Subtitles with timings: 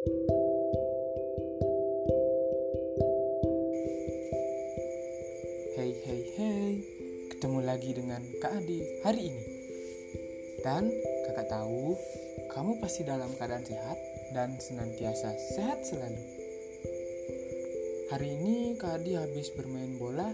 [0.00, 0.16] Hey
[5.76, 6.80] hey hey,
[7.28, 9.44] ketemu lagi dengan Kak Adi hari ini.
[10.64, 10.88] Dan
[11.28, 12.00] kakak tahu,
[12.48, 14.00] kamu pasti dalam keadaan sehat
[14.32, 16.24] dan senantiasa sehat selalu.
[18.08, 20.32] Hari ini Kak Adi habis bermain bola,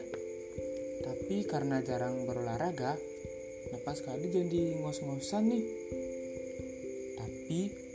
[1.03, 2.95] tapi karena jarang berolahraga,
[3.75, 5.67] lepas Kak Adi jadi ngos-ngosan nih.
[7.19, 7.86] Tapi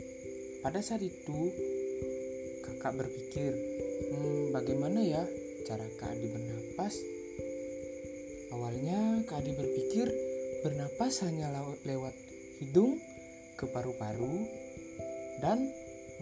[0.62, 1.50] pada saat itu
[2.62, 3.50] kakak berpikir,
[4.14, 5.26] hmm, bagaimana ya
[5.66, 6.94] cara Kak Adi bernapas?
[8.54, 10.06] Awalnya Kak Adi berpikir
[10.62, 11.50] bernapas hanya
[11.82, 12.14] lewat
[12.62, 13.02] hidung
[13.58, 14.46] ke paru-paru
[15.42, 15.66] dan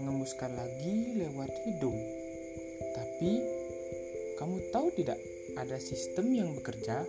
[0.00, 2.00] mengembuskan lagi lewat hidung.
[2.96, 3.32] Tapi
[4.40, 5.20] kamu tahu tidak
[5.60, 7.04] ada sistem yang bekerja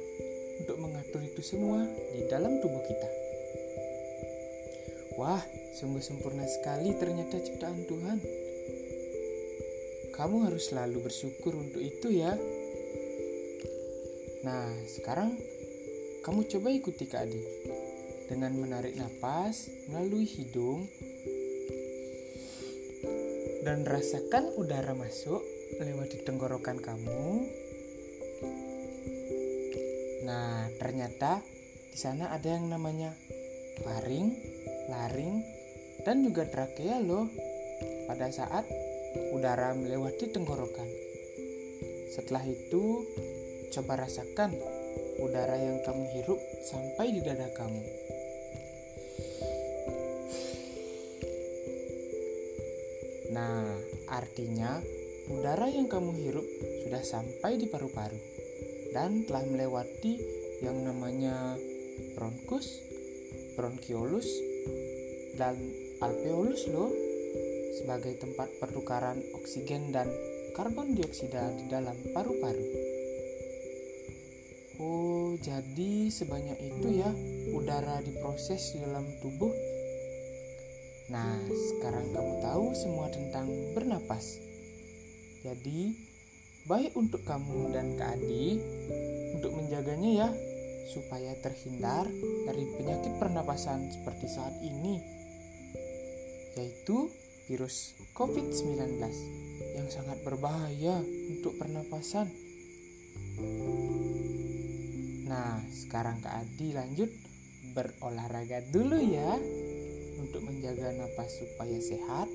[0.60, 3.21] untuk mengatur itu semua di dalam tubuh kita.
[5.20, 5.44] Wah,
[5.76, 8.18] sungguh sempurna sekali ternyata ciptaan Tuhan.
[10.16, 12.38] Kamu harus selalu bersyukur untuk itu ya.
[14.48, 15.36] Nah, sekarang
[16.22, 17.42] kamu coba ikuti Kak Adi
[18.32, 20.88] dengan menarik nafas melalui hidung
[23.62, 25.44] dan rasakan udara masuk
[25.82, 27.46] lewat di tenggorokan kamu.
[30.26, 31.44] Nah, ternyata
[31.92, 33.14] di sana ada yang namanya
[33.82, 34.34] faring,
[34.90, 35.42] laring,
[36.06, 37.30] dan juga trakea loh.
[38.06, 38.66] Pada saat
[39.34, 40.90] udara melewati tenggorokan.
[42.12, 43.08] Setelah itu,
[43.72, 44.52] Coba rasakan
[45.24, 46.36] udara yang kamu hirup
[46.68, 47.84] sampai di dada kamu.
[53.32, 53.64] Nah,
[54.12, 54.84] artinya
[55.32, 56.44] udara yang kamu hirup
[56.84, 58.20] sudah sampai di paru-paru
[58.92, 60.20] dan telah melewati
[60.60, 61.56] yang namanya
[62.20, 62.84] bronkus,
[63.56, 64.28] bronkiolus,
[65.36, 65.56] dan
[66.02, 66.92] alveolus loh
[67.82, 70.12] sebagai tempat pertukaran oksigen dan
[70.52, 72.66] karbon dioksida di dalam paru-paru.
[74.82, 77.10] Oh, jadi sebanyak itu ya
[77.54, 79.54] udara diproses di dalam tubuh.
[81.14, 83.46] Nah, sekarang kamu tahu semua tentang
[83.78, 84.42] bernapas.
[85.46, 85.94] Jadi,
[86.66, 88.58] baik untuk kamu dan Kak Adi
[89.38, 90.30] untuk menjaganya ya,
[90.90, 92.10] supaya terhindar
[92.48, 94.98] dari penyakit pernapasan seperti saat ini,
[96.58, 97.12] yaitu
[97.52, 98.98] virus COVID-19
[99.76, 102.32] yang sangat berbahaya untuk pernapasan.
[105.28, 107.12] Nah, sekarang Kak Adi lanjut
[107.72, 109.40] berolahraga dulu ya
[110.20, 112.28] untuk menjaga napas supaya sehat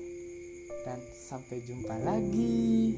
[0.85, 2.93] dan sampai jumpa lagi.